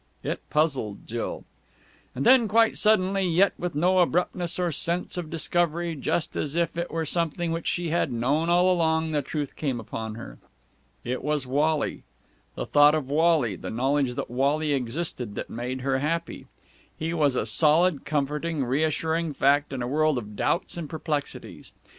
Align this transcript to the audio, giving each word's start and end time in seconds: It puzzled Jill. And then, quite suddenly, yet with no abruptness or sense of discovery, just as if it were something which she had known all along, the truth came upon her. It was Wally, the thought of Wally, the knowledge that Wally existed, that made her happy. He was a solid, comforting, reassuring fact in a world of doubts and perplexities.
It 0.23 0.39
puzzled 0.49 1.05
Jill. 1.05 1.43
And 2.15 2.25
then, 2.25 2.47
quite 2.47 2.75
suddenly, 2.75 3.21
yet 3.27 3.53
with 3.59 3.75
no 3.75 3.99
abruptness 3.99 4.57
or 4.57 4.71
sense 4.71 5.15
of 5.15 5.29
discovery, 5.29 5.95
just 5.95 6.35
as 6.35 6.55
if 6.55 6.75
it 6.75 6.89
were 6.89 7.05
something 7.05 7.51
which 7.51 7.67
she 7.67 7.89
had 7.89 8.11
known 8.11 8.49
all 8.49 8.71
along, 8.73 9.11
the 9.11 9.21
truth 9.21 9.55
came 9.55 9.79
upon 9.79 10.15
her. 10.15 10.39
It 11.03 11.23
was 11.23 11.45
Wally, 11.45 12.01
the 12.55 12.65
thought 12.65 12.95
of 12.95 13.09
Wally, 13.11 13.55
the 13.55 13.69
knowledge 13.69 14.15
that 14.15 14.31
Wally 14.31 14.73
existed, 14.73 15.35
that 15.35 15.51
made 15.51 15.81
her 15.81 15.99
happy. 15.99 16.47
He 16.97 17.13
was 17.13 17.35
a 17.35 17.45
solid, 17.45 18.03
comforting, 18.03 18.65
reassuring 18.65 19.35
fact 19.35 19.71
in 19.71 19.83
a 19.83 19.87
world 19.87 20.17
of 20.17 20.35
doubts 20.35 20.77
and 20.77 20.89
perplexities. 20.89 21.73